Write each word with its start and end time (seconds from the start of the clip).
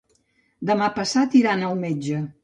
Demà 0.69 0.87
passat 0.95 1.37
iran 1.39 1.61
al 1.67 1.77
metge. 1.83 2.23